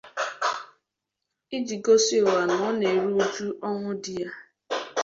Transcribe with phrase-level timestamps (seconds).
[1.55, 4.29] iji gosi ụwa na ọ na-eru uju ọnwụ di ya